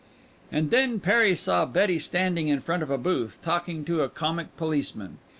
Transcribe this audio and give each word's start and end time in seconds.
And 0.51 0.71
then 0.71 0.99
Perry 0.99 1.35
saw 1.35 1.63
Betty 1.67 1.99
standing 1.99 2.47
in 2.47 2.61
front 2.61 2.81
of 2.81 2.89
a 2.89 2.97
booth, 2.97 3.37
talking 3.43 3.85
to 3.85 4.01
a 4.01 4.09
comic 4.09 4.57
policeman. 4.57 5.19